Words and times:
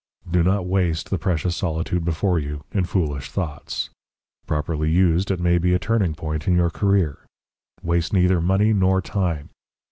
Do 0.31 0.41
not 0.41 0.65
waste 0.65 1.11
the 1.11 1.19
precious 1.19 1.55
solitude 1.55 2.03
before 2.03 2.39
you 2.39 2.63
in 2.71 2.85
foolish 2.85 3.29
thoughts. 3.29 3.91
Properly 4.47 4.89
used, 4.89 5.29
it 5.29 5.39
may 5.39 5.59
be 5.59 5.75
a 5.75 5.77
turning 5.77 6.15
point 6.15 6.47
in 6.47 6.55
your 6.55 6.71
career. 6.71 7.19
Waste 7.83 8.11
neither 8.11 8.41
money 8.41 8.73
nor 8.73 8.99
time. 9.03 9.49